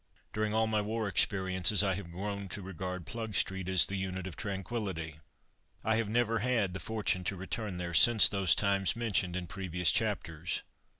[0.33, 4.35] During all my war experiences I have grown to regard Plugstreet as the unit of
[4.35, 5.19] tranquillity.
[5.83, 9.91] I have never had the fortune to return there since those times mentioned in previous
[9.91, 10.63] chapters.